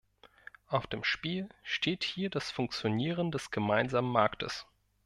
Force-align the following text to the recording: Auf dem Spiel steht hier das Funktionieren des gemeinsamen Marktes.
Auf 0.65 0.87
dem 0.87 1.03
Spiel 1.03 1.47
steht 1.61 2.03
hier 2.03 2.31
das 2.31 2.49
Funktionieren 2.49 3.29
des 3.29 3.51
gemeinsamen 3.51 4.11
Marktes. 4.11 4.65